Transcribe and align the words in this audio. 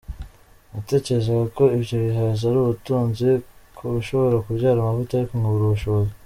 Natekerezaga 0.73 1.45
ko 1.57 1.63
ibyo 1.77 1.95
bihaza 2.03 2.43
ari 2.49 2.57
ubutunzi 2.61 3.29
ko 3.77 3.83
bishobora 3.95 4.35
kubyara 4.45 4.77
amavuta 4.79 5.11
ariko 5.15 5.33
nkabura 5.39 5.65
ubushobozi. 5.67 6.11